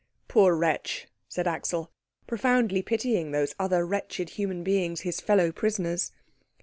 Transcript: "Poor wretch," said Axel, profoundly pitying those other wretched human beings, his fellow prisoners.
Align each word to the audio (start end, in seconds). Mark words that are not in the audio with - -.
"Poor 0.27 0.55
wretch," 0.55 1.07
said 1.29 1.45
Axel, 1.47 1.91
profoundly 2.25 2.81
pitying 2.81 3.29
those 3.29 3.53
other 3.59 3.85
wretched 3.85 4.31
human 4.31 4.63
beings, 4.63 5.01
his 5.01 5.21
fellow 5.21 5.51
prisoners. 5.51 6.11